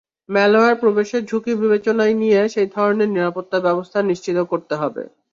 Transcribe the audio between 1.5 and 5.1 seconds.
বিবেচনায় নিয়ে সেই ধরনের নিরাপত্তাব্যবস্থা নিশ্চিত করতে হবে।